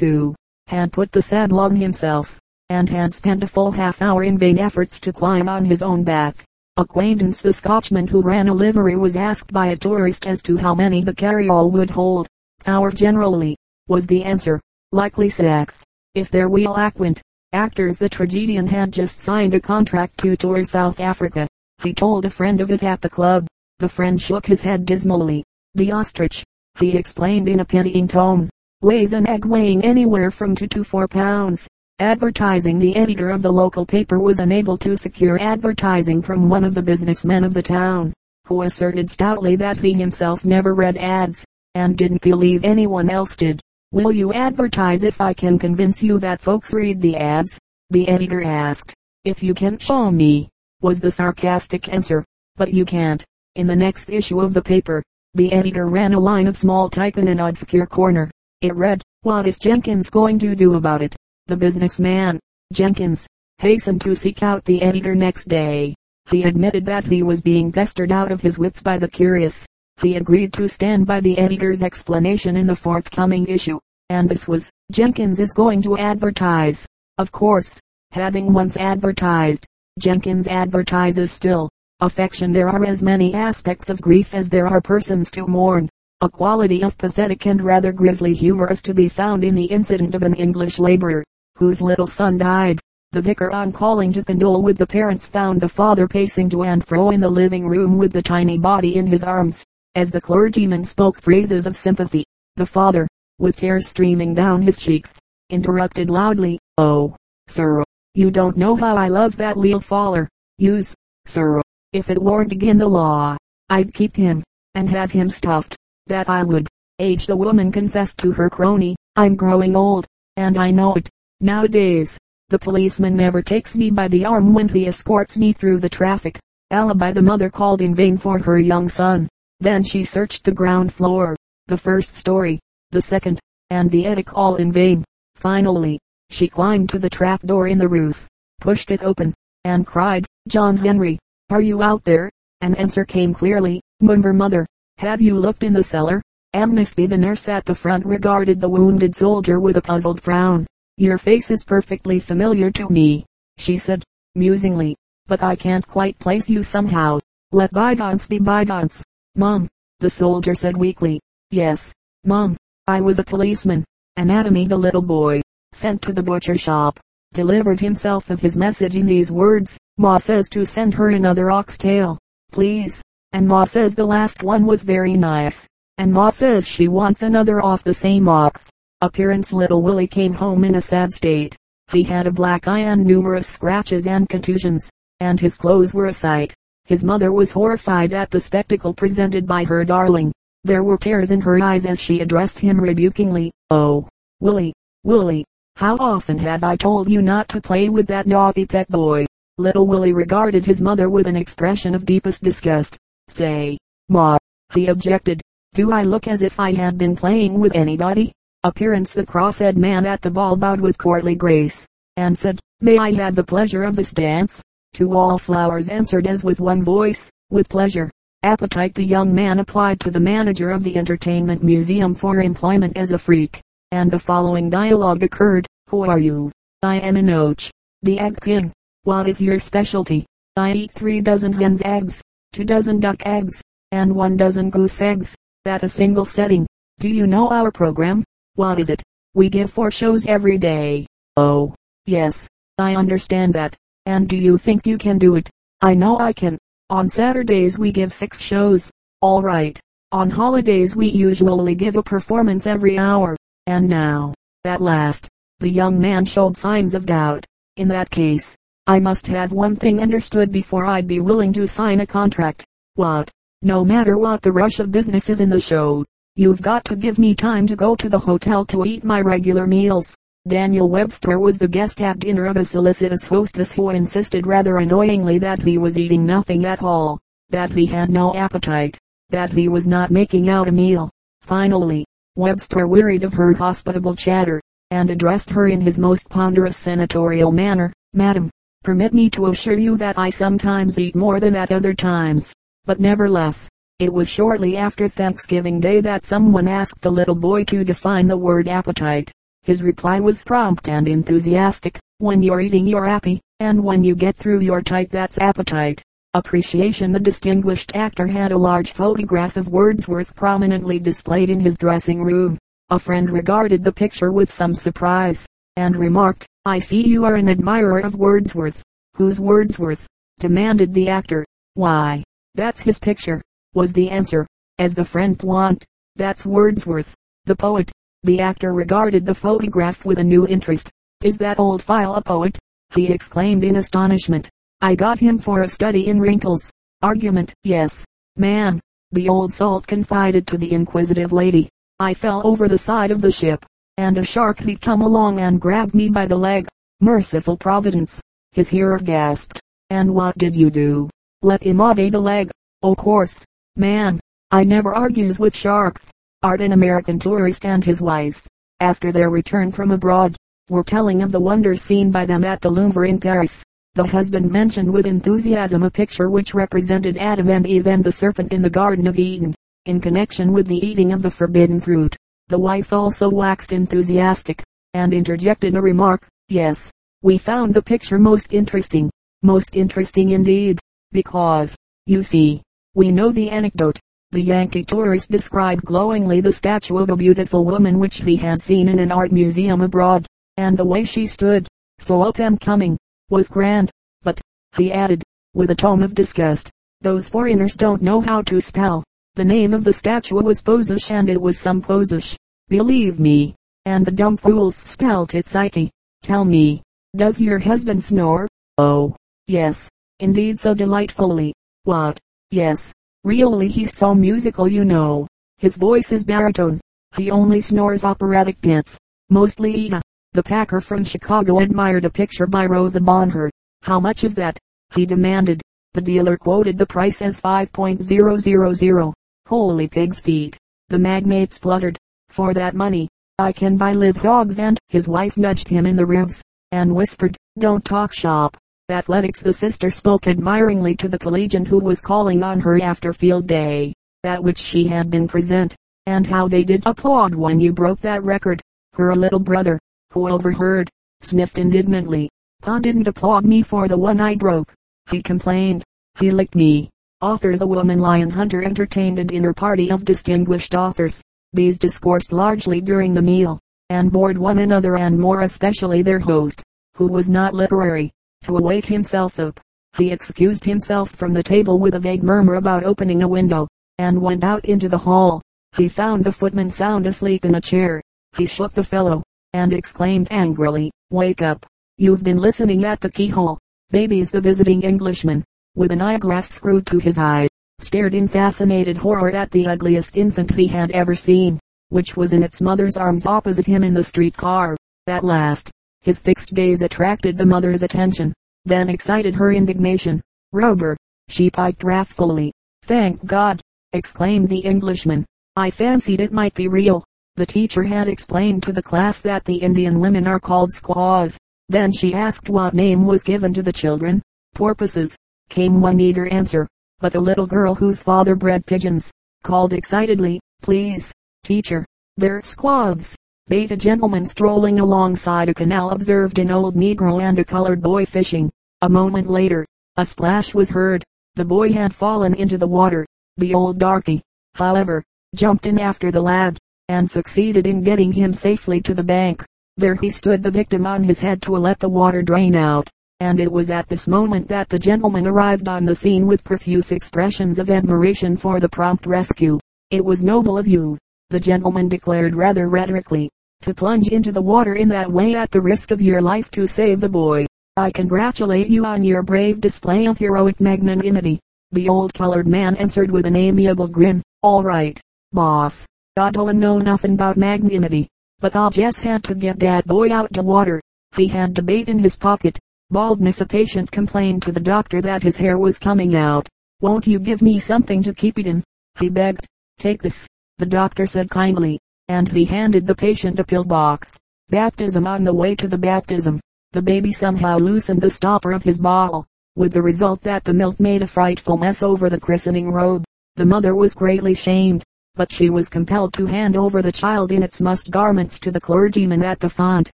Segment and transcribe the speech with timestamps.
[0.00, 0.34] too,
[0.68, 4.58] had put the saddle on himself, and had spent a full half hour in vain
[4.58, 6.42] efforts to climb on his own back.
[6.78, 10.74] Acquaintance the Scotchman who ran a livery was asked by a tourist as to how
[10.74, 12.26] many the carryall would hold.
[12.66, 13.58] Hour generally,
[13.88, 14.58] was the answer.
[14.90, 15.84] Likely sacks.
[16.14, 17.20] If their wheel aquint.
[17.52, 21.46] Actors the tragedian had just signed a contract to tour South Africa.
[21.82, 23.46] He told a friend of it at the club.
[23.80, 25.44] The friend shook his head dismally.
[25.74, 26.42] The ostrich,
[26.78, 28.48] he explained in a pitying tone,
[28.82, 31.68] lays an egg weighing anywhere from two to four pounds.
[31.98, 36.74] Advertising The editor of the local paper was unable to secure advertising from one of
[36.74, 38.14] the businessmen of the town,
[38.46, 43.60] who asserted stoutly that he himself never read ads, and didn't believe anyone else did.
[43.92, 47.58] Will you advertise if I can convince you that folks read the ads?
[47.90, 48.94] The editor asked.
[49.26, 50.48] If you can show me,
[50.80, 52.24] was the sarcastic answer.
[52.56, 53.22] But you can't.
[53.56, 55.02] In the next issue of the paper,
[55.34, 58.30] the editor ran a line of small type in an obscure corner.
[58.62, 61.16] It read, What is Jenkins going to do about it?
[61.46, 62.38] The businessman,
[62.74, 65.94] Jenkins, hastened to seek out the editor next day.
[66.30, 69.64] He admitted that he was being pestered out of his wits by the curious.
[70.02, 73.78] He agreed to stand by the editor's explanation in the forthcoming issue.
[74.10, 76.84] And this was, Jenkins is going to advertise.
[77.16, 77.80] Of course,
[78.10, 79.64] having once advertised,
[79.98, 81.70] Jenkins advertises still.
[82.00, 85.88] Affection There are as many aspects of grief as there are persons to mourn.
[86.22, 90.14] A quality of pathetic and rather grisly humor is to be found in the incident
[90.14, 91.24] of an English laborer,
[91.56, 92.78] whose little son died.
[93.12, 96.86] The vicar on calling to condole with the parents found the father pacing to and
[96.86, 99.64] fro in the living room with the tiny body in his arms.
[99.94, 105.18] As the clergyman spoke phrases of sympathy, the father, with tears streaming down his cheeks,
[105.48, 107.16] interrupted loudly, Oh,
[107.48, 107.82] sir,
[108.14, 110.28] you don't know how I love that leal faller.
[110.58, 111.62] Use, sir,
[111.94, 113.38] if it weren't again the law,
[113.70, 115.78] I'd keep him, and have him stuffed.
[116.10, 116.66] That I would.
[116.98, 121.08] Age the woman confessed to her crony, I'm growing old, and I know it.
[121.40, 125.88] Nowadays, the policeman never takes me by the arm when he escorts me through the
[125.88, 126.40] traffic.
[126.72, 129.28] Alibi the mother called in vain for her young son.
[129.60, 131.36] Then she searched the ground floor,
[131.68, 132.58] the first story,
[132.90, 133.38] the second,
[133.70, 135.04] and the attic all in vain.
[135.36, 138.26] Finally, she climbed to the trap door in the roof,
[138.60, 139.32] pushed it open,
[139.62, 141.20] and cried, John Henry,
[141.50, 142.32] are you out there?
[142.62, 144.66] An answer came clearly, Munver mother.
[145.00, 146.20] Have you looked in the cellar?
[146.52, 150.66] Amnesty the nurse at the front regarded the wounded soldier with a puzzled frown.
[150.98, 153.24] Your face is perfectly familiar to me,
[153.56, 154.94] she said, musingly,
[155.26, 157.18] but I can't quite place you somehow.
[157.50, 159.02] Let bygones be bygones.
[159.36, 159.68] Mum,
[160.00, 161.18] the soldier said weakly.
[161.50, 161.94] Yes,
[162.26, 163.86] Mum, I was a policeman.
[164.18, 165.40] Anatomy the little boy,
[165.72, 167.00] sent to the butcher shop,
[167.32, 169.78] delivered himself of his message in these words.
[169.96, 172.18] Ma says to send her another oxtail,
[172.52, 173.00] please.
[173.32, 175.66] And Ma says the last one was very nice.
[175.98, 178.68] And Ma says she wants another off the same ox.
[179.00, 181.56] Appearance Little Willie came home in a sad state.
[181.92, 184.90] He had a black eye and numerous scratches and contusions,
[185.20, 186.54] and his clothes were a sight.
[186.84, 190.32] His mother was horrified at the spectacle presented by her darling.
[190.64, 193.52] There were tears in her eyes as she addressed him rebukingly.
[193.70, 194.08] Oh,
[194.40, 194.72] Willie,
[195.04, 195.44] Willie,
[195.76, 199.24] how often have I told you not to play with that naughty pet boy?
[199.56, 202.98] Little Willie regarded his mother with an expression of deepest disgust.
[203.30, 204.36] Say, Ma,
[204.74, 205.40] he objected,
[205.72, 208.32] do I look as if I had been playing with anybody?
[208.64, 211.86] Appearance the cross-eyed man at the ball bowed with courtly grace,
[212.16, 214.60] and said, May I have the pleasure of this dance?
[214.94, 218.10] To Wallflowers answered as with one voice, with pleasure.
[218.42, 223.12] Appetite the young man applied to the manager of the entertainment museum for employment as
[223.12, 223.60] a freak,
[223.92, 226.50] and the following dialogue occurred, Who are you?
[226.82, 227.70] I am Enoch,
[228.02, 228.72] the egg king.
[229.04, 230.26] What is your specialty?
[230.56, 233.62] I eat three dozen hen's eggs, two dozen duck eggs,
[233.92, 236.66] and one dozen goose eggs, at a single setting.
[236.98, 238.24] Do you know our program?
[238.54, 239.02] What is it?
[239.34, 241.06] We give four shows every day.
[241.36, 241.74] Oh,
[242.06, 243.76] yes, I understand that.
[244.06, 245.48] And do you think you can do it?
[245.80, 246.58] I know I can.
[246.88, 248.90] On Saturdays we give six shows.
[249.22, 249.78] All right.
[250.12, 253.36] On holidays we usually give a performance every hour.
[253.66, 254.34] And now,
[254.64, 255.28] at last,
[255.60, 257.46] the young man showed signs of doubt.
[257.76, 262.00] In that case, I must have one thing understood before I'd be willing to sign
[262.00, 262.64] a contract.
[262.94, 263.30] What?
[263.62, 266.04] No matter what the rush of business is in the show,
[266.36, 269.66] You've got to give me time to go to the hotel to eat my regular
[269.66, 270.14] meals.
[270.46, 275.38] Daniel Webster was the guest at dinner of a solicitous hostess who insisted rather annoyingly
[275.38, 277.18] that he was eating nothing at all,
[277.50, 278.96] that he had no appetite,
[279.30, 281.10] that he was not making out a meal.
[281.42, 282.06] Finally,
[282.36, 284.62] Webster wearied of her hospitable chatter,
[284.92, 287.92] and addressed her in his most ponderous senatorial manner.
[288.14, 288.48] Madam,
[288.82, 292.54] permit me to assure you that I sometimes eat more than at other times,
[292.86, 293.68] but never less.
[293.98, 298.38] It was shortly after Thanksgiving Day that someone asked the little boy to define the
[298.38, 299.30] word appetite.
[299.62, 301.98] His reply was prompt and enthusiastic.
[302.18, 306.02] When you're eating you're happy, and when you get through your tight that's appetite.
[306.32, 312.22] Appreciation The distinguished actor had a large photograph of Wordsworth prominently displayed in his dressing
[312.22, 312.56] room.
[312.88, 315.44] A friend regarded the picture with some surprise,
[315.76, 318.82] and remarked, I see you are an admirer of Wordsworth.
[319.14, 320.06] Who's Wordsworth?
[320.38, 321.46] demanded the actor.
[321.72, 322.22] Why,
[322.54, 323.40] that's his picture,
[323.72, 324.46] was the answer,
[324.78, 325.86] as the friend want.
[326.16, 327.14] That's Wordsworth,
[327.46, 327.90] the poet.
[328.24, 330.90] The actor regarded the photograph with a new interest.
[331.24, 332.58] Is that old file a poet?
[332.94, 334.50] he exclaimed in astonishment.
[334.82, 336.70] I got him for a study in wrinkles.
[337.00, 338.04] Argument, yes.
[338.36, 338.80] Man,
[339.12, 341.70] the old salt confided to the inquisitive lady.
[341.98, 343.64] I fell over the side of the ship,
[344.00, 346.66] and a shark had come along and grabbed me by the leg.
[347.00, 348.20] Merciful providence.
[348.52, 349.60] His hearer gasped.
[349.90, 351.10] And what did you do?
[351.42, 352.50] Let him off the leg.
[352.82, 353.44] O course.
[353.76, 354.18] Man,
[354.50, 356.10] I never argues with sharks.
[356.42, 358.48] Art an American tourist and his wife,
[358.80, 360.34] after their return from abroad,
[360.70, 363.62] were telling of the wonders seen by them at the Louvre in Paris.
[363.94, 368.54] The husband mentioned with enthusiasm a picture which represented Adam and Eve and the serpent
[368.54, 369.54] in the Garden of Eden,
[369.84, 372.16] in connection with the eating of the forbidden fruit.
[372.50, 374.60] The wife also waxed enthusiastic,
[374.92, 376.90] and interjected a remark, yes,
[377.22, 379.08] we found the picture most interesting,
[379.44, 380.80] most interesting indeed,
[381.12, 381.76] because,
[382.06, 382.60] you see,
[382.96, 384.00] we know the anecdote,
[384.32, 388.88] the Yankee tourist described glowingly the statue of a beautiful woman which he had seen
[388.88, 390.26] in an art museum abroad,
[390.56, 391.68] and the way she stood,
[392.00, 392.98] so up and coming,
[393.28, 393.92] was grand.
[394.22, 394.40] But,
[394.76, 395.22] he added,
[395.54, 396.68] with a tone of disgust,
[397.00, 399.04] those foreigners don't know how to spell.
[399.40, 402.36] The name of the statue was Posish and it was some Posish.
[402.68, 403.54] Believe me.
[403.86, 405.90] And the dumb fools spelt it Psyche.
[406.22, 406.82] Tell me,
[407.16, 408.46] does your husband snore?
[408.76, 409.16] Oh,
[409.46, 409.88] yes,
[410.18, 411.54] indeed so delightfully.
[411.84, 412.18] What?
[412.50, 412.92] Yes,
[413.24, 415.26] Really he's so musical you know.
[415.56, 416.78] His voice is baritone.
[417.16, 418.98] He only snores operatic bits.
[419.30, 420.02] Mostly Eva.
[420.32, 423.48] The packer from Chicago admired a picture by Rosa Bonheur.
[423.84, 424.58] How much is that?
[424.94, 425.62] He demanded.
[425.94, 429.14] The dealer quoted the price as 5.000.
[429.50, 430.56] Holy pig's feet.
[430.88, 431.98] The magnate spluttered.
[432.28, 433.08] For that money,
[433.38, 436.40] I can buy live dogs and his wife nudged him in the ribs,
[436.72, 438.56] and whispered, don't talk shop
[438.90, 443.46] athletics the sister spoke admiringly to the collegian who was calling on her after field
[443.46, 443.92] day,
[444.24, 445.74] at which she had been present,
[446.06, 448.60] and how they did applaud when you broke that record.
[448.94, 449.78] Her little brother,
[450.12, 450.90] who overheard,
[451.22, 452.28] sniffed indignantly.
[452.62, 454.72] Pa didn't applaud me for the one I broke.
[455.10, 455.84] He complained.
[456.18, 456.90] He licked me.
[457.22, 461.20] Authors A woman lion hunter entertained a dinner party of distinguished authors.
[461.52, 466.62] These discoursed largely during the meal, and bored one another and more especially their host,
[466.96, 468.10] who was not literary
[468.44, 469.60] to awake himself up.
[469.98, 473.68] He excused himself from the table with a vague murmur about opening a window,
[473.98, 475.42] and went out into the hall.
[475.76, 478.00] He found the footman sound asleep in a chair.
[478.38, 481.66] He shook the fellow, and exclaimed angrily, Wake up.
[481.98, 483.58] You've been listening at the keyhole.
[483.90, 485.44] Baby's the visiting Englishman,
[485.80, 487.48] with an eyeglass screwed to his eye,
[487.78, 492.42] stared in fascinated horror at the ugliest infant he had ever seen, which was in
[492.42, 494.76] its mother's arms opposite him in the street car.
[495.06, 495.70] At last,
[496.02, 498.34] his fixed gaze attracted the mother's attention,
[498.66, 500.20] then excited her indignation.
[500.52, 500.98] Rubber,
[501.28, 502.52] she piped wrathfully.
[502.82, 503.62] Thank God,
[503.94, 505.24] exclaimed the Englishman.
[505.56, 507.04] I fancied it might be real.
[507.36, 511.38] The teacher had explained to the class that the Indian women are called squaws.
[511.70, 514.20] Then she asked what name was given to the children.
[514.54, 515.16] Porpoises,
[515.50, 516.66] came one eager answer.
[517.00, 519.10] But a little girl whose father bred pigeons,
[519.42, 521.12] called excitedly, please,
[521.44, 521.84] teacher,
[522.16, 523.16] they're squabs.
[523.48, 528.50] Beta gentleman strolling alongside a canal observed an old negro and a colored boy fishing.
[528.82, 529.66] A moment later,
[529.96, 531.04] a splash was heard.
[531.34, 533.06] The boy had fallen into the water.
[533.36, 534.22] The old darky,
[534.54, 535.02] however,
[535.34, 539.44] jumped in after the lad, and succeeded in getting him safely to the bank.
[539.76, 543.38] There he stood the victim on his head to let the water drain out, and
[543.38, 547.58] it was at this moment that the gentleman arrived on the scene with profuse expressions
[547.58, 549.58] of admiration for the prompt rescue.
[549.90, 550.96] It was noble of you,
[551.28, 555.60] the gentleman declared rather rhetorically, to plunge into the water in that way at the
[555.60, 557.46] risk of your life to save the boy.
[557.76, 561.38] I congratulate you on your brave display of heroic magnanimity.
[561.72, 564.22] The old colored man answered with an amiable grin.
[564.42, 564.98] All right,
[565.32, 565.86] boss.
[566.16, 568.08] I don't know nothing about magnanimity,
[568.40, 570.80] but I just had to get that boy out the water.
[571.16, 572.58] He had the bait in his pocket.
[572.90, 576.48] Baldness a patient complained to the doctor that his hair was coming out.
[576.80, 578.64] Won't you give me something to keep it in?
[578.98, 579.46] He begged.
[579.78, 580.26] Take this,
[580.58, 581.80] the doctor said kindly
[582.10, 584.18] and he handed the patient a pill box.
[584.48, 586.40] Baptism on the way to the baptism.
[586.72, 590.80] The baby somehow loosened the stopper of his bottle, with the result that the milk
[590.80, 593.04] made a frightful mess over the christening robe.
[593.36, 594.82] The mother was greatly shamed,
[595.14, 598.60] but she was compelled to hand over the child in its mussed garments to the
[598.60, 599.88] clergyman at the font.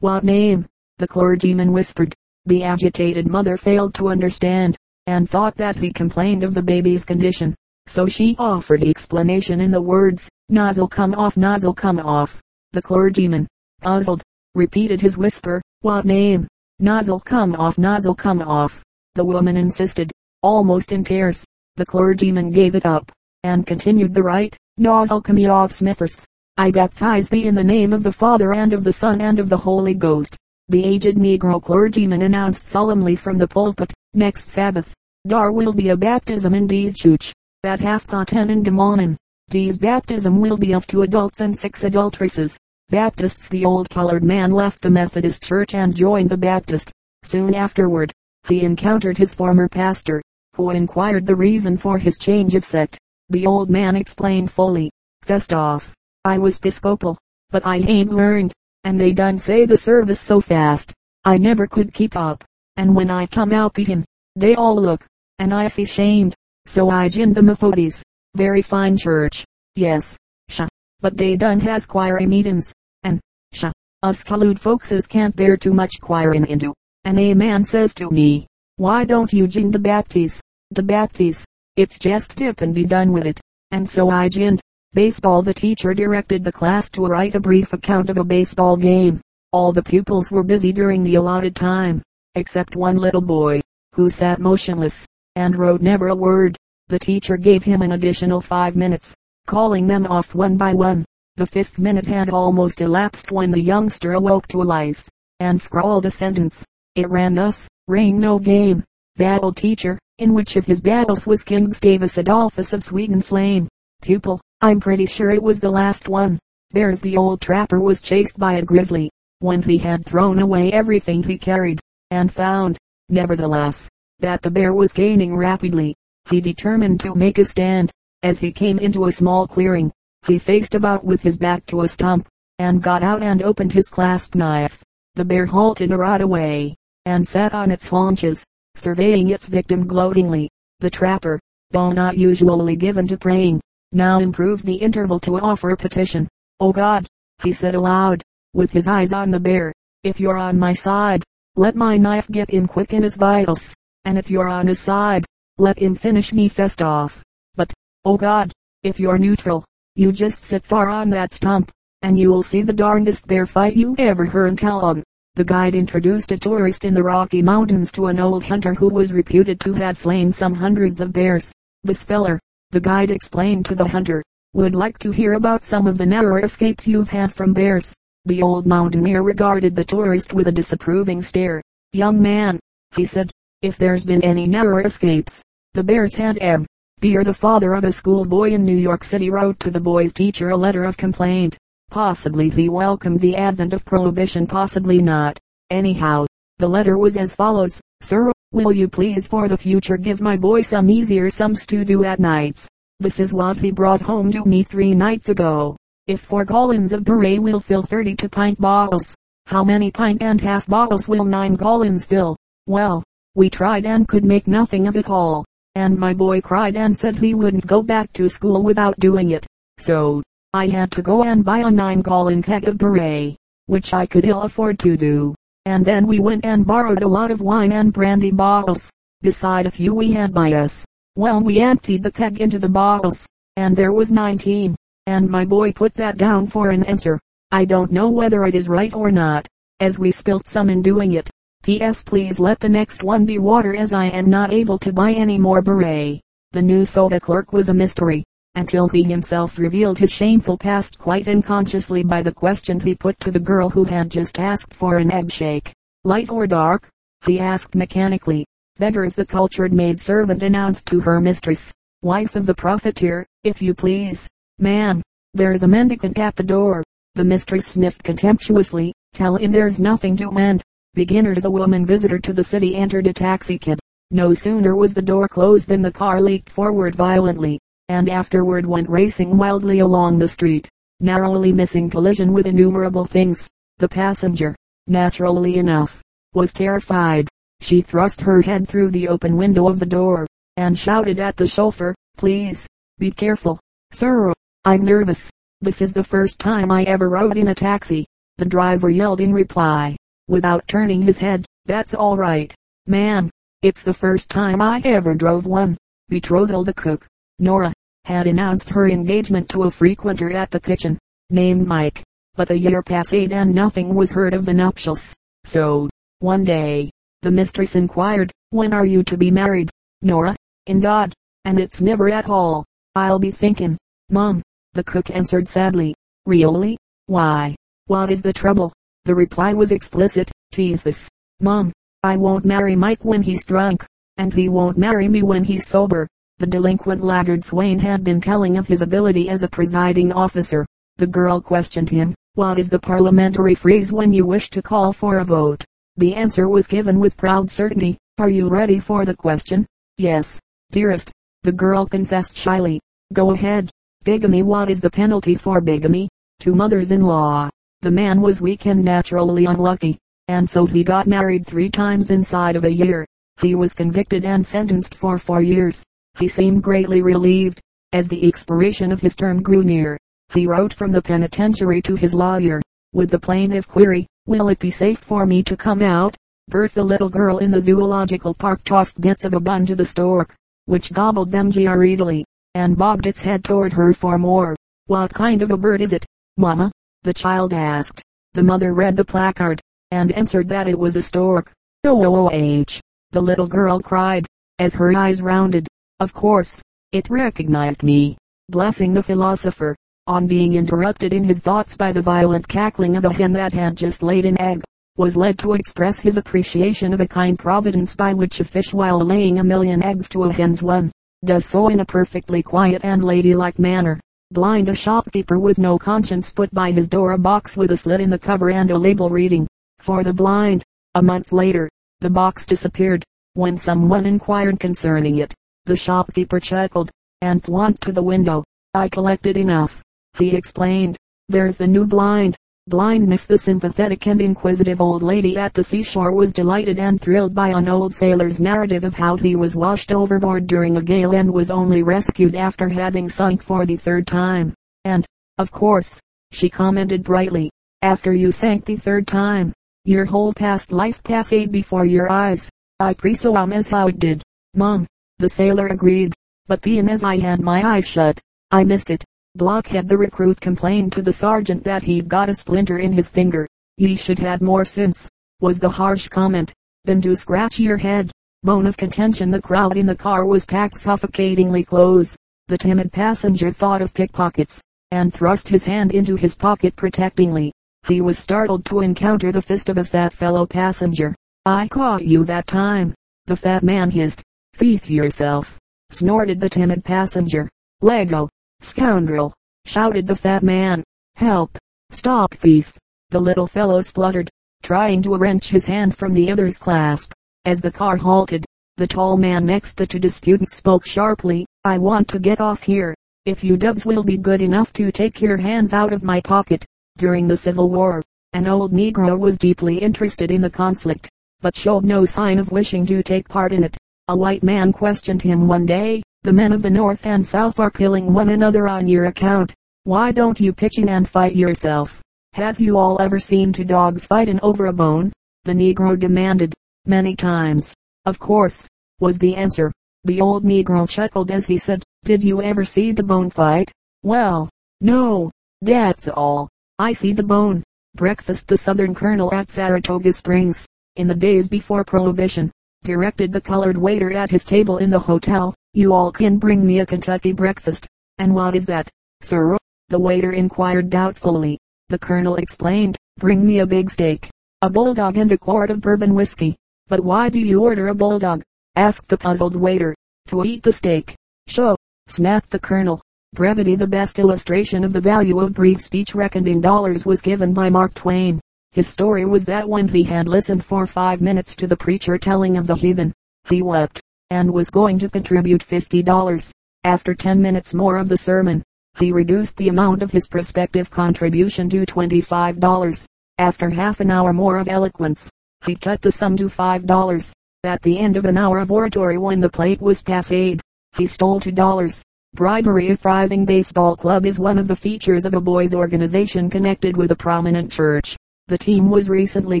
[0.00, 0.66] What name?
[0.98, 2.14] The clergyman whispered.
[2.48, 4.74] The agitated mother failed to understand,
[5.06, 7.54] and thought that he complained of the baby's condition.
[7.86, 12.40] So she offered explanation in the words, nozzle come off, nozzle come off.
[12.72, 13.48] The clergyman,
[13.82, 14.22] puzzled,
[14.54, 16.48] repeated his whisper, what name?
[16.78, 18.82] Nozzle come off, nozzle come off.
[19.14, 20.10] The woman insisted,
[20.42, 21.44] almost in tears.
[21.76, 23.12] The clergyman gave it up,
[23.42, 26.24] and continued the rite, nozzle come off Smithers.
[26.56, 29.50] I baptize thee in the name of the Father and of the Son and of
[29.50, 30.34] the Holy Ghost.
[30.70, 34.94] The aged Negro clergyman announced solemnly from the pulpit, next Sabbath,
[35.24, 37.32] there will be a baptism in Dees church,
[37.64, 39.16] at half past ten in the morning.
[39.50, 42.56] Dees baptism will be of two adults and six adulteresses.
[42.90, 46.92] Baptists The old colored man left the Methodist church and joined the Baptist.
[47.22, 48.12] Soon afterward,
[48.46, 50.22] he encountered his former pastor,
[50.54, 52.98] who inquired the reason for his change of sect.
[53.30, 54.90] The old man explained fully.
[55.22, 55.94] First off,
[56.24, 57.18] I was Episcopal,
[57.50, 58.52] but I ain't learned
[58.84, 60.94] and they done say the service so fast,
[61.24, 62.44] I never could keep up,
[62.76, 64.04] and when I come out beat him,
[64.36, 65.04] they all look,
[65.38, 66.34] and I see shamed,
[66.66, 68.02] so I jinned the Methodies.
[68.34, 69.44] Very fine church,
[69.74, 70.16] yes,
[70.48, 70.68] sha,
[71.00, 73.20] but they done has choir meetings, and,
[73.52, 76.72] sha, us colored folkses can't bear too much choirin' into,
[77.04, 81.42] and a man says to me, why don't you jin the Bapties, the Bapties,
[81.76, 84.60] it's just dip and be done with it, and so I jinned.
[84.94, 89.20] Baseball The teacher directed the class to write a brief account of a baseball game.
[89.52, 92.02] All the pupils were busy during the allotted time,
[92.36, 93.60] except one little boy,
[93.94, 96.56] who sat motionless, and wrote never a word.
[96.88, 99.14] The teacher gave him an additional five minutes,
[99.46, 101.04] calling them off one by one.
[101.36, 105.06] The fifth minute had almost elapsed when the youngster awoke to life,
[105.38, 106.64] and scrawled a sentence.
[106.94, 108.84] It ran thus, Rain no game.
[109.16, 113.68] Battle teacher, in which of his battles was King Gustavus Adolphus of Sweden slain.
[114.02, 116.36] Pupil, I'm pretty sure it was the last one.
[116.72, 121.22] There's the old trapper was chased by a grizzly, when he had thrown away everything
[121.22, 122.76] he carried, and found,
[123.08, 123.88] nevertheless,
[124.18, 125.94] that the bear was gaining rapidly.
[126.28, 127.92] He determined to make a stand.
[128.24, 129.92] As he came into a small clearing,
[130.26, 132.26] he faced about with his back to a stump,
[132.58, 134.82] and got out and opened his clasp knife.
[135.14, 136.74] The bear halted a rod away,
[137.04, 140.48] and sat on its haunches, surveying its victim gloatingly.
[140.80, 141.38] The trapper,
[141.70, 143.60] though not usually given to praying,
[143.92, 146.28] now improved the interval to offer petition.
[146.60, 147.06] Oh God,
[147.42, 149.72] he said aloud, with his eyes on the bear,
[150.04, 151.24] if you're on my side,
[151.56, 155.24] let my knife get in quick in his vitals, and if you're on his side,
[155.58, 157.22] let him finish me fest off.
[157.56, 157.72] But,
[158.04, 158.52] oh God,
[158.82, 159.64] if you're neutral,
[159.96, 163.96] you just sit far on that stump, and you'll see the darndest bear fight you
[163.98, 165.02] ever heard tell on.
[165.34, 169.12] The guide introduced a tourist in the Rocky Mountains to an old hunter who was
[169.12, 171.52] reputed to have slain some hundreds of bears.
[171.84, 174.22] This feller, the guide explained to the hunter,
[174.52, 177.94] would like to hear about some of the narrow escapes you've had from bears.
[178.24, 181.62] The old mountaineer regarded the tourist with a disapproving stare.
[181.92, 182.60] Young man,
[182.94, 183.30] he said,
[183.62, 185.42] if there's been any narrow escapes,
[185.74, 186.66] the bears had em.
[187.00, 190.50] Dear the father of a schoolboy in New York City wrote to the boy's teacher
[190.50, 191.56] a letter of complaint.
[191.90, 195.38] Possibly he welcomed the advent of prohibition, possibly not.
[195.70, 196.26] Anyhow,
[196.58, 197.80] the letter was as follows.
[198.02, 202.02] Sir, Will you please for the future give my boy some easier sums to do
[202.04, 202.66] at nights?
[202.98, 205.76] This is what he brought home to me three nights ago.
[206.06, 209.14] If four gallons of puree will fill 32 pint bottles,
[209.44, 212.36] how many pint and half bottles will nine gallons fill?
[212.66, 215.44] Well, we tried and could make nothing of it all.
[215.74, 219.46] And my boy cried and said he wouldn't go back to school without doing it.
[219.76, 220.22] So,
[220.54, 223.36] I had to go and buy a nine gallon keg of puree,
[223.66, 225.34] which I could ill afford to do
[225.68, 229.70] and then we went and borrowed a lot of wine and brandy bottles, beside a
[229.70, 230.82] few we had by us.
[231.14, 234.74] Well, we emptied the keg into the bottles, and there was 19,
[235.06, 237.20] and my boy put that down for an answer.
[237.50, 239.46] I don't know whether it is right or not,
[239.78, 241.28] as we spilt some in doing it.
[241.62, 242.02] P.S.
[242.02, 245.36] Please let the next one be water as I am not able to buy any
[245.36, 246.22] more beret.
[246.52, 248.24] The new soda clerk was a mystery,
[248.58, 253.30] until he himself revealed his shameful past quite unconsciously by the question he put to
[253.30, 255.72] the girl who had just asked for an egg shake.
[256.02, 256.88] Light or dark?
[257.24, 258.44] He asked mechanically.
[258.76, 261.72] Beggars the cultured maid servant announced to her mistress.
[262.02, 264.26] Wife of the profiteer, if you please.
[264.58, 265.02] Man,
[265.34, 266.82] there's a mendicant at the door.
[267.14, 268.92] The mistress sniffed contemptuously.
[269.14, 270.64] Tell him there's nothing to mend.
[270.94, 273.78] Beginners a woman visitor to the city entered a taxicab.
[274.10, 278.88] No sooner was the door closed than the car leaped forward violently and afterward went
[278.88, 280.68] racing wildly along the street,
[281.00, 283.48] narrowly missing collision with innumerable things.
[283.78, 284.54] The passenger,
[284.86, 286.02] naturally enough,
[286.34, 287.28] was terrified.
[287.60, 290.26] She thrust her head through the open window of the door,
[290.56, 292.66] and shouted at the chauffeur, please,
[292.98, 293.60] be careful,
[293.92, 294.32] sir,
[294.64, 295.30] I'm nervous.
[295.60, 298.06] This is the first time I ever rode in a taxi.
[298.38, 299.96] The driver yelled in reply,
[300.28, 302.54] without turning his head, that's all right,
[302.86, 303.30] man.
[303.62, 305.76] It's the first time I ever drove one.
[306.08, 307.06] Betrothal the cook,
[307.38, 307.72] Nora,
[308.08, 310.98] had announced her engagement to a frequenter at the kitchen,
[311.28, 312.02] named Mike.
[312.36, 315.14] But a year passed and nothing was heard of the nuptials.
[315.44, 319.68] So, one day, the mistress inquired, when are you to be married,
[320.00, 320.34] Nora?
[320.66, 321.12] In God,
[321.44, 322.64] and it's never at all.
[322.94, 323.76] I'll be thinking,
[324.08, 324.40] Mum,
[324.72, 325.94] the cook answered sadly.
[326.24, 326.78] Really?
[327.08, 327.54] Why?
[327.88, 328.72] What is the trouble?
[329.04, 330.30] The reply was explicit.
[330.50, 331.10] This.
[331.40, 331.72] Mum,
[332.02, 333.84] I won't marry Mike when he's drunk,
[334.16, 336.08] and he won't marry me when he's sober.
[336.38, 340.64] The delinquent laggard Swain had been telling of his ability as a presiding officer.
[340.96, 345.18] The girl questioned him, what is the parliamentary phrase when you wish to call for
[345.18, 345.64] a vote?
[345.96, 347.98] The answer was given with proud certainty.
[348.18, 349.66] Are you ready for the question?
[349.96, 350.38] Yes,
[350.70, 351.10] dearest.
[351.42, 352.80] The girl confessed shyly.
[353.12, 353.70] Go ahead.
[354.04, 356.08] Bigamy What is the penalty for bigamy?
[356.38, 357.50] Two mothers-in-law.
[357.82, 362.54] The man was weak and naturally unlucky, and so he got married three times inside
[362.54, 363.04] of a year.
[363.40, 365.82] He was convicted and sentenced for four years.
[366.18, 367.60] He seemed greatly relieved.
[367.92, 369.96] As the expiration of his term grew near,
[370.34, 372.60] he wrote from the penitentiary to his lawyer,
[372.92, 376.16] with the plaintive query, will it be safe for me to come out?
[376.48, 380.34] Bertha little girl in the zoological park tossed bits of a bun to the stork,
[380.66, 384.56] which gobbled them greedily and bobbed its head toward her for more.
[384.86, 386.04] What kind of a bird is it,
[386.36, 386.72] Mama?
[387.02, 388.02] The child asked.
[388.34, 389.60] The mother read the placard,
[389.92, 391.52] and answered that it was a stork.
[391.84, 392.80] O-O-H!
[393.12, 394.26] The little girl cried,
[394.58, 395.68] as her eyes rounded.
[396.00, 396.62] Of course,
[396.92, 398.16] it recognized me.
[398.48, 399.74] Blessing the philosopher,
[400.06, 403.76] on being interrupted in his thoughts by the violent cackling of a hen that had
[403.76, 404.62] just laid an egg,
[404.96, 409.00] was led to express his appreciation of a kind providence by which a fish while
[409.00, 410.92] laying a million eggs to a hen's one,
[411.24, 413.98] does so in a perfectly quiet and ladylike manner.
[414.30, 418.00] Blind a shopkeeper with no conscience put by his door a box with a slit
[418.00, 419.48] in the cover and a label reading,
[419.80, 420.62] for the blind.
[420.94, 423.02] A month later, the box disappeared.
[423.34, 425.34] When someone inquired concerning it,
[425.68, 428.42] the shopkeeper chuckled, and pointed to the window.
[428.74, 429.80] I collected enough.
[430.18, 430.96] He explained,
[431.28, 432.36] there's the new blind,
[432.68, 433.24] Blind blindness.
[433.24, 437.66] The sympathetic and inquisitive old lady at the seashore was delighted and thrilled by an
[437.66, 441.82] old sailor's narrative of how he was washed overboard during a gale and was only
[441.82, 444.52] rescued after having sunk for the third time.
[444.84, 445.06] And,
[445.38, 445.98] of course,
[446.30, 447.48] she commented brightly,
[447.80, 449.54] after you sank the third time,
[449.86, 452.50] your whole past life passed before your eyes.
[452.80, 454.22] I presume as how it did,
[454.54, 454.86] Mum.
[455.20, 456.14] The sailor agreed,
[456.46, 458.20] but being as I had my eyes shut,
[458.52, 459.04] I missed it.
[459.34, 463.48] Blockhead the recruit complained to the sergeant that he'd got a splinter in his finger.
[463.78, 465.08] Ye should have more sense,
[465.40, 466.52] was the harsh comment,
[466.84, 468.12] than to scratch your head.
[468.44, 472.16] Bone of contention the crowd in the car was packed suffocatingly close.
[472.46, 477.52] The timid passenger thought of pickpockets, and thrust his hand into his pocket protectingly.
[477.88, 481.14] He was startled to encounter the fist of a fat fellow passenger.
[481.44, 482.94] I caught you that time.
[483.26, 484.22] The fat man hissed.
[484.58, 485.56] Thief yourself.
[485.92, 487.48] Snorted the timid passenger.
[487.80, 488.28] Lego.
[488.60, 489.32] Scoundrel!
[489.64, 490.82] shouted the fat man.
[491.14, 491.56] Help!
[491.90, 492.76] Stop thief!
[493.10, 494.28] The little fellow spluttered,
[494.64, 497.12] trying to wrench his hand from the other's clasp.
[497.44, 498.44] As the car halted,
[498.78, 501.46] the tall man next the two disputants spoke sharply.
[501.64, 502.96] I want to get off here.
[503.26, 506.64] If you dubs will be good enough to take your hands out of my pocket.
[506.96, 511.08] During the Civil War, an old Negro was deeply interested in the conflict,
[511.40, 513.77] but showed no sign of wishing to take part in it.
[514.10, 517.70] A white man questioned him one day, the men of the North and South are
[517.70, 519.52] killing one another on your account.
[519.84, 522.00] Why don't you pitch in and fight yourself?
[522.32, 525.12] Has you all ever seen two dogs fighting over a bone?
[525.44, 526.54] The Negro demanded.
[526.86, 527.74] Many times.
[528.06, 528.66] Of course,
[528.98, 529.72] was the answer.
[530.04, 533.70] The old Negro chuckled as he said, Did you ever see the bone fight?
[534.02, 534.48] Well,
[534.80, 536.48] no, that's all.
[536.78, 537.62] I see the bone.
[537.94, 540.66] Breakfast the Southern Colonel at Saratoga Springs,
[540.96, 542.50] in the days before Prohibition,
[542.82, 546.80] directed the colored waiter at his table in the hotel, you all can bring me
[546.80, 547.86] a Kentucky breakfast.
[548.18, 548.88] And what is that,
[549.20, 549.56] sir?
[549.88, 551.58] The waiter inquired doubtfully.
[551.88, 554.28] The colonel explained, bring me a big steak,
[554.62, 556.56] a bulldog and a quart of bourbon whiskey.
[556.88, 558.42] But why do you order a bulldog?
[558.76, 559.94] asked the puzzled waiter.
[560.28, 561.14] To eat the steak.
[561.46, 561.76] Show,
[562.08, 563.00] snapped the colonel.
[563.34, 567.52] Brevity the best illustration of the value of brief speech reckoned in dollars was given
[567.52, 568.40] by Mark Twain.
[568.78, 572.56] His story was that when he had listened for five minutes to the preacher telling
[572.56, 573.12] of the heathen,
[573.48, 576.52] he wept and was going to contribute $50.
[576.84, 578.62] After 10 minutes more of the sermon,
[578.96, 583.04] he reduced the amount of his prospective contribution to $25.
[583.38, 585.28] After half an hour more of eloquence,
[585.66, 587.32] he cut the sum to $5.
[587.64, 591.40] At the end of an hour of oratory when the plate was passed, he stole
[591.40, 592.02] $2.
[592.34, 596.96] Bribery A thriving baseball club is one of the features of a boys organization connected
[596.96, 598.16] with a prominent church.
[598.48, 599.60] The team was recently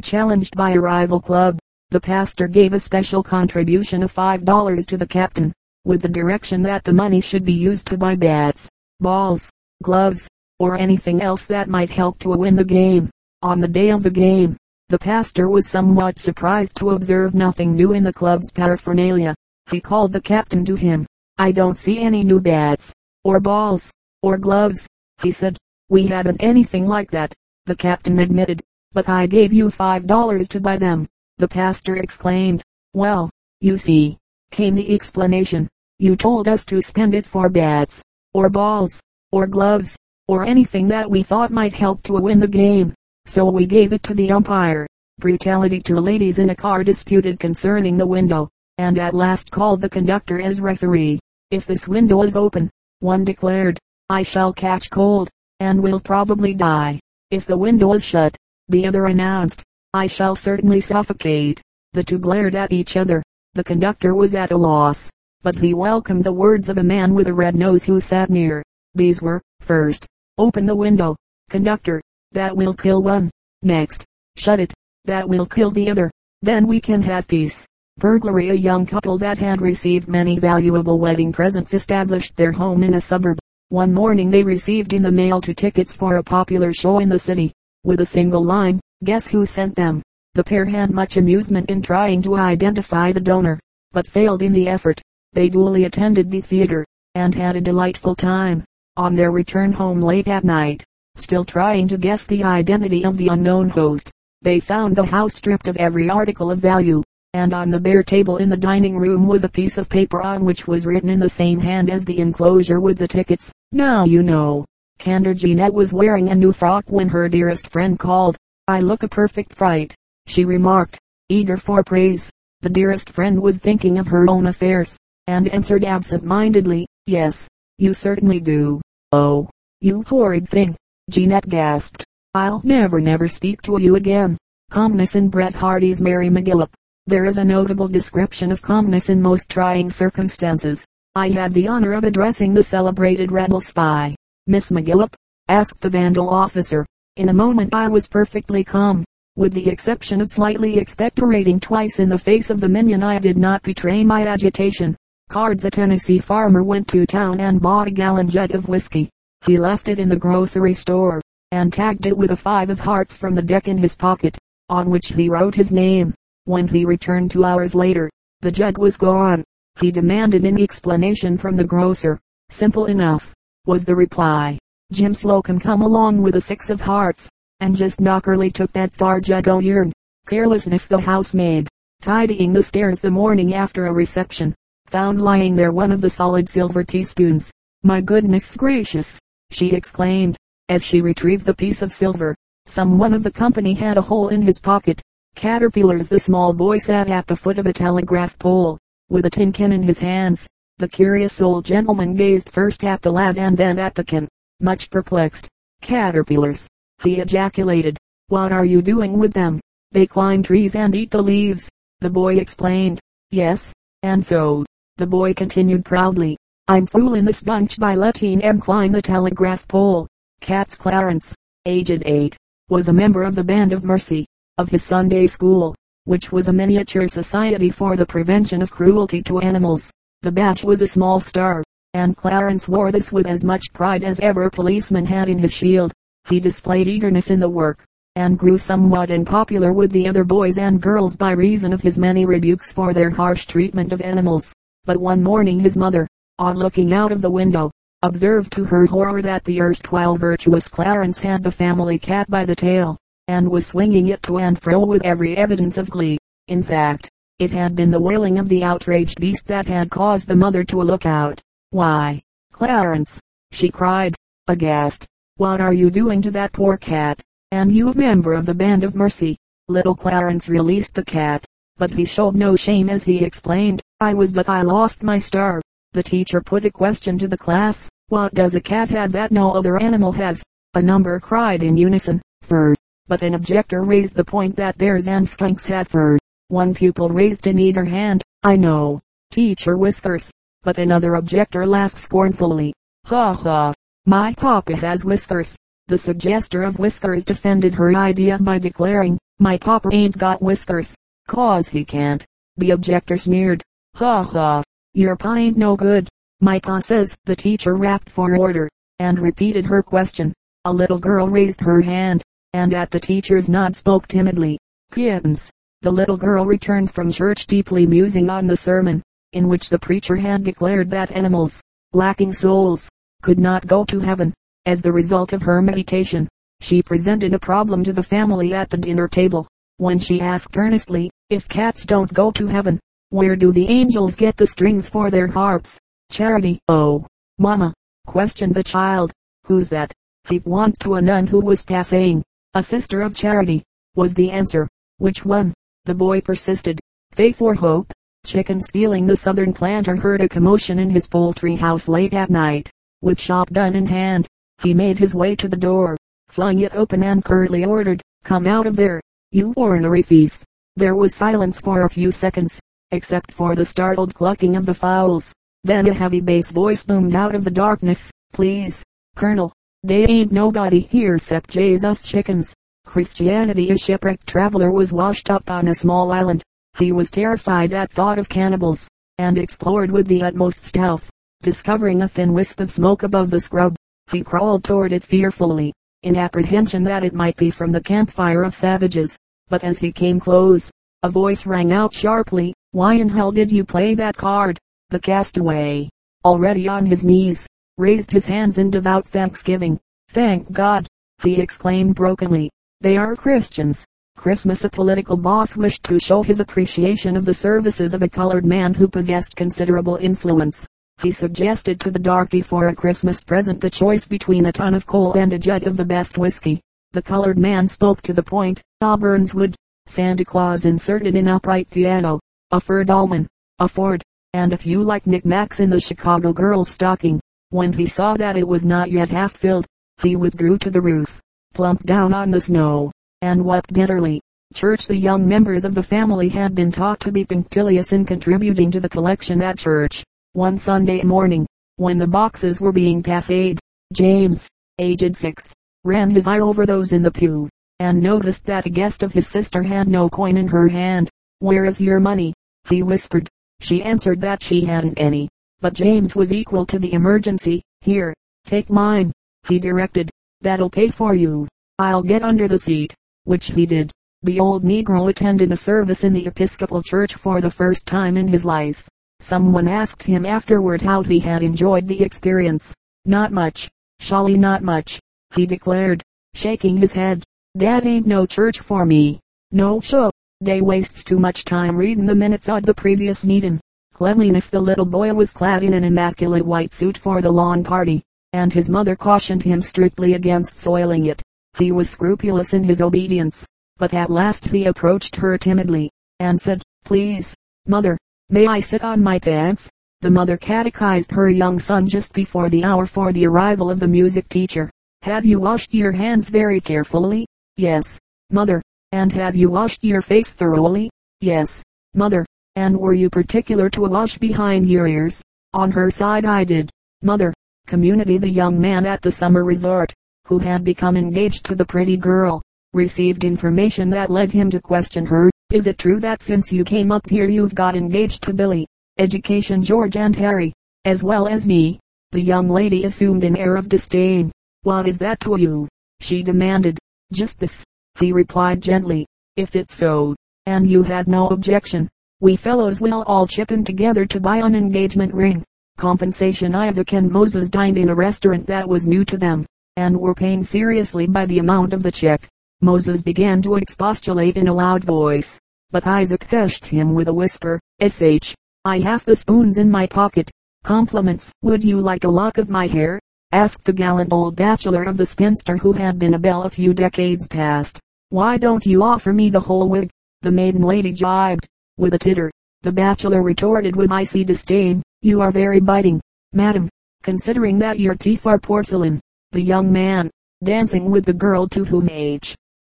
[0.00, 1.58] challenged by a rival club.
[1.90, 5.52] The pastor gave a special contribution of $5 to the captain,
[5.84, 8.66] with the direction that the money should be used to buy bats,
[8.98, 9.50] balls,
[9.82, 10.26] gloves,
[10.58, 13.10] or anything else that might help to win the game.
[13.42, 14.56] On the day of the game,
[14.88, 19.34] the pastor was somewhat surprised to observe nothing new in the club's paraphernalia.
[19.70, 21.06] He called the captain to him.
[21.36, 24.88] I don't see any new bats, or balls, or gloves,
[25.22, 25.58] he said.
[25.90, 27.34] We haven't anything like that,
[27.66, 28.62] the captain admitted.
[28.92, 32.62] But I gave you five dollars to buy them, the pastor exclaimed.
[32.94, 34.18] Well, you see,
[34.50, 35.68] came the explanation.
[35.98, 39.00] You told us to spend it for bats, or balls,
[39.32, 39.96] or gloves,
[40.26, 42.94] or anything that we thought might help to win the game.
[43.26, 44.86] So we gave it to the umpire.
[45.18, 48.48] Brutality to ladies in a car disputed concerning the window,
[48.78, 51.18] and at last called the conductor as referee.
[51.50, 52.70] If this window is open,
[53.00, 55.28] one declared, I shall catch cold,
[55.60, 57.00] and will probably die.
[57.30, 58.36] If the window is shut,
[58.68, 59.62] the other announced,
[59.94, 61.60] I shall certainly suffocate.
[61.94, 63.22] The two glared at each other.
[63.54, 65.10] The conductor was at a loss,
[65.42, 68.62] but he welcomed the words of a man with a red nose who sat near.
[68.94, 71.16] These were, first, open the window.
[71.48, 72.02] Conductor,
[72.32, 73.30] that will kill one.
[73.62, 74.04] Next,
[74.36, 74.74] shut it,
[75.06, 76.10] that will kill the other.
[76.42, 77.66] Then we can have peace.
[77.98, 82.94] Burglary A young couple that had received many valuable wedding presents established their home in
[82.94, 83.38] a suburb.
[83.70, 87.18] One morning they received in the mail two tickets for a popular show in the
[87.18, 87.52] city.
[87.84, 90.02] With a single line, guess who sent them?
[90.34, 93.58] The pair had much amusement in trying to identify the donor,
[93.92, 95.00] but failed in the effort.
[95.32, 98.64] They duly attended the theater, and had a delightful time.
[98.96, 100.84] On their return home late at night,
[101.16, 104.10] still trying to guess the identity of the unknown host,
[104.42, 107.02] they found the house stripped of every article of value
[107.34, 110.44] and on the bare table in the dining room was a piece of paper on
[110.44, 113.52] which was written in the same hand as the enclosure with the tickets.
[113.70, 114.64] Now you know.
[114.98, 118.36] Candor Jeanette was wearing a new frock when her dearest friend called.
[118.66, 119.94] I look a perfect fright,
[120.26, 122.30] she remarked, eager for praise.
[122.62, 124.96] The dearest friend was thinking of her own affairs,
[125.28, 127.46] and answered absent-mindedly, yes,
[127.78, 128.80] you certainly do.
[129.12, 129.48] Oh,
[129.80, 130.76] you horrid thing,
[131.08, 132.04] Jeanette gasped.
[132.34, 134.36] I'll never never speak to you again.
[134.70, 136.72] Calmness in Bret Harte's Mary McGillup.
[137.06, 140.84] There is a notable description of calmness in most trying circumstances.
[141.14, 144.14] I had the honor of addressing the celebrated rebel spy.
[144.50, 145.12] Miss McGillup?
[145.48, 146.86] asked the vandal officer.
[147.18, 149.04] In a moment I was perfectly calm.
[149.36, 153.36] With the exception of slightly expectorating twice in the face of the minion I did
[153.36, 154.96] not betray my agitation.
[155.28, 159.10] Cards a Tennessee farmer went to town and bought a gallon jug of whiskey.
[159.44, 161.20] He left it in the grocery store,
[161.52, 164.38] and tagged it with a five of hearts from the deck in his pocket,
[164.70, 166.14] on which he wrote his name.
[166.46, 168.08] When he returned two hours later,
[168.40, 169.44] the jug was gone.
[169.78, 172.18] He demanded an explanation from the grocer.
[172.48, 173.34] Simple enough,
[173.68, 174.58] was the reply.
[174.92, 177.28] Jim Slocum come along with a six of hearts,
[177.60, 179.92] and just knockerly took that thar jug o' yourn.
[180.26, 181.68] Carelessness the housemaid,
[182.00, 184.54] tidying the stairs the morning after a reception,
[184.86, 187.50] found lying there one of the solid silver teaspoons.
[187.82, 189.18] My goodness gracious,
[189.50, 190.38] she exclaimed,
[190.70, 192.34] as she retrieved the piece of silver.
[192.64, 195.02] Some one of the company had a hole in his pocket.
[195.34, 198.78] Caterpillars the small boy sat at the foot of a telegraph pole,
[199.10, 200.46] with a tin can in his hands.
[200.78, 204.28] The curious old gentleman gazed first at the lad and then at the can,
[204.60, 205.48] much perplexed.
[205.82, 206.68] Caterpillars,
[207.02, 207.98] he ejaculated.
[208.28, 209.60] What are you doing with them?
[209.90, 211.68] They climb trees and eat the leaves.
[212.00, 213.00] The boy explained.
[213.32, 213.72] Yes,
[214.04, 214.64] and so,
[214.98, 216.36] the boy continued proudly,
[216.68, 220.06] I'm fooling this bunch by letting them climb the telegraph pole.
[220.40, 221.34] Cats Clarence,
[221.66, 222.36] aged eight,
[222.68, 224.26] was a member of the Band of Mercy
[224.58, 229.40] of his Sunday school, which was a miniature society for the prevention of cruelty to
[229.40, 229.90] animals.
[230.22, 231.62] The badge was a small star,
[231.94, 235.92] and Clarence wore this with as much pride as ever policeman had in his shield.
[236.28, 237.84] He displayed eagerness in the work,
[238.16, 242.26] and grew somewhat unpopular with the other boys and girls by reason of his many
[242.26, 244.52] rebukes for their harsh treatment of animals.
[244.84, 247.70] But one morning his mother, on looking out of the window,
[248.02, 252.56] observed to her horror that the erstwhile virtuous Clarence had the family cat by the
[252.56, 256.18] tail and was swinging it to and fro with every evidence of glee.
[256.48, 260.36] In fact, it had been the wailing of the outraged beast that had caused the
[260.36, 261.40] mother to look out.
[261.70, 262.20] Why,
[262.52, 263.20] Clarence,
[263.52, 264.14] she cried,
[264.48, 267.20] aghast, what are you doing to that poor cat?
[267.52, 269.36] And you a member of the Band of Mercy.
[269.68, 271.44] Little Clarence released the cat,
[271.76, 275.62] but he showed no shame as he explained, I was but I lost my star.
[275.92, 279.52] The teacher put a question to the class, what does a cat have that no
[279.52, 280.42] other animal has?
[280.74, 282.74] A number cried in unison, fur
[283.08, 286.18] but an objector raised the point that bears and skunks had fur.
[286.48, 288.22] One pupil raised an eager hand.
[288.42, 289.00] I know.
[289.30, 290.30] Teacher Whiskers.
[290.62, 292.72] But another objector laughed scornfully.
[293.04, 293.74] Ha ha!
[294.06, 295.56] My papa has whiskers.
[295.88, 300.94] The suggester of whiskers defended her idea by declaring, my papa ain't got whiskers,
[301.26, 302.24] cause he can't.
[302.56, 303.62] The objector sneered.
[303.96, 304.62] Ha ha!
[304.94, 306.08] Your pa ain't no good.
[306.40, 310.32] My pa says, the teacher rapped for order, and repeated her question.
[310.64, 312.22] A little girl raised her hand,
[312.54, 314.58] and at the teacher's nod spoke timidly.
[314.90, 315.50] Kittens.
[315.82, 319.00] The little girl returned from church deeply musing on the sermon,
[319.32, 321.62] in which the preacher had declared that animals,
[321.92, 322.88] lacking souls,
[323.22, 324.34] could not go to heaven.
[324.66, 326.28] As the result of her meditation,
[326.60, 331.10] she presented a problem to the family at the dinner table, when she asked earnestly,
[331.30, 335.28] if cats don't go to heaven, where do the angels get the strings for their
[335.28, 335.78] harps?
[336.10, 337.06] Charity, oh,
[337.38, 337.72] mama,
[338.06, 339.12] questioned the child,
[339.44, 339.92] who's that?
[340.28, 342.24] He went to a nun who was passing.
[342.54, 343.62] A sister of charity,
[343.94, 344.66] was the answer.
[344.96, 345.54] Which one?
[345.88, 346.78] The boy persisted.
[347.12, 347.90] Faith or hope?
[348.26, 352.70] Chicken stealing the southern planter heard a commotion in his poultry house late at night.
[353.00, 354.26] With shop done in hand,
[354.62, 355.96] he made his way to the door,
[356.28, 360.44] flung it open and curtly ordered, come out of there, you ornery thief.
[360.76, 365.32] There was silence for a few seconds, except for the startled clucking of the fowls.
[365.64, 368.84] Then a heavy bass voice boomed out of the darkness, please,
[369.16, 372.52] Colonel, they ain't nobody here except Jesus chickens.
[372.88, 376.42] Christianity a shipwrecked traveler was washed up on a small island.
[376.78, 381.10] He was terrified at thought of cannibals, and explored with the utmost stealth.
[381.42, 383.76] Discovering a thin wisp of smoke above the scrub,
[384.10, 388.54] he crawled toward it fearfully, in apprehension that it might be from the campfire of
[388.54, 389.18] savages.
[389.50, 390.70] But as he came close,
[391.02, 394.58] a voice rang out sharply, Why in hell did you play that card?
[394.88, 395.90] The castaway,
[396.24, 397.46] already on his knees,
[397.76, 399.78] raised his hands in devout thanksgiving.
[400.08, 400.86] Thank God,
[401.22, 402.48] he exclaimed brokenly.
[402.80, 403.84] They are Christians.
[404.16, 408.46] Christmas a political boss wished to show his appreciation of the services of a colored
[408.46, 410.64] man who possessed considerable influence.
[411.02, 414.86] He suggested to the darky for a Christmas present the choice between a ton of
[414.86, 416.60] coal and a jug of the best whiskey.
[416.92, 418.62] The colored man spoke to the point.
[418.80, 419.56] Auburn's wood.
[419.88, 422.20] Santa Claus inserted an upright piano,
[422.52, 423.26] a fur dolman,
[423.58, 427.18] a Ford, and a few like knickknacks in the Chicago girl's stocking.
[427.50, 429.66] When he saw that it was not yet half filled,
[430.00, 431.17] he withdrew to the roof,
[431.58, 434.20] plumped down on the snow, and wept bitterly.
[434.54, 438.70] Church The young members of the family had been taught to be punctilious in contributing
[438.70, 440.04] to the collection at church.
[440.34, 443.58] One Sunday morning, when the boxes were being passed,
[443.92, 447.48] James, aged six, ran his eye over those in the pew,
[447.80, 451.10] and noticed that a guest of his sister had no coin in her hand.
[451.40, 452.34] Where is your money?
[452.68, 453.28] he whispered.
[453.58, 455.28] She answered that she hadn't any.
[455.58, 457.62] But James was equal to the emergency.
[457.80, 459.10] Here, take mine,
[459.48, 460.08] he directed.
[460.40, 461.48] That'll pay for you.
[461.78, 462.94] I'll get under the seat.
[463.24, 463.90] Which he did.
[464.22, 468.28] The old Negro attended a service in the Episcopal Church for the first time in
[468.28, 468.88] his life.
[469.20, 472.74] Someone asked him afterward how he had enjoyed the experience.
[473.04, 473.68] Not much.
[474.00, 475.00] Surely not much,
[475.34, 476.02] he declared,
[476.34, 477.24] shaking his head.
[477.54, 479.18] That ain't no church for me.
[479.50, 480.10] No show.
[480.40, 483.60] They wastes too much time reading the minutes of the previous meeting.
[483.92, 488.04] Cleanliness the little boy was clad in an immaculate white suit for the lawn party,
[488.32, 491.22] and his mother cautioned him strictly against soiling it.
[491.58, 496.62] He was scrupulous in his obedience, but at last he approached her timidly, and said,
[496.84, 497.34] Please,
[497.66, 497.98] mother,
[498.30, 499.70] May I sit on my pants?
[500.02, 503.88] The mother catechized her young son just before the hour for the arrival of the
[503.88, 504.70] music teacher.
[505.00, 507.26] Have you washed your hands very carefully?
[507.56, 508.60] Yes, mother.
[508.92, 510.90] And have you washed your face thoroughly?
[511.22, 511.62] Yes,
[511.94, 512.26] mother.
[512.54, 515.22] And were you particular to wash behind your ears?
[515.54, 516.68] On her side I did,
[517.00, 517.32] mother.
[517.68, 519.92] Community the young man at the summer resort,
[520.26, 522.40] who had become engaged to the pretty girl,
[522.72, 525.30] received information that led him to question her.
[525.52, 529.62] Is it true that since you came up here you've got engaged to Billy, Education
[529.62, 530.54] George and Harry,
[530.86, 531.78] as well as me?
[532.12, 534.32] The young lady assumed an air of disdain.
[534.62, 535.68] What is that to you?
[536.00, 536.78] She demanded.
[537.12, 537.62] Just this,
[538.00, 539.04] he replied gently.
[539.36, 541.86] If it's so, and you have no objection,
[542.20, 545.44] we fellows will all chip in together to buy an engagement ring.
[545.78, 550.12] Compensation Isaac and Moses dined in a restaurant that was new to them, and were
[550.12, 552.26] pained seriously by the amount of the check.
[552.60, 555.38] Moses began to expostulate in a loud voice,
[555.70, 558.34] but Isaac hushed him with a whisper, Sh.
[558.64, 560.28] I have the spoons in my pocket.
[560.64, 561.30] Compliments.
[561.42, 562.98] Would you like a lock of my hair?
[563.30, 566.74] asked the gallant old bachelor of the spinster who had been a belle a few
[566.74, 567.78] decades past.
[568.08, 569.90] Why don't you offer me the whole wig?
[570.22, 572.32] The maiden lady jibed, with a titter.
[572.62, 576.00] The bachelor retorted with icy disdain, you are very biting,
[576.32, 576.68] madam,
[577.02, 579.00] considering that your teeth are porcelain.
[579.32, 580.10] The young man,
[580.42, 582.34] dancing with the girl to whom age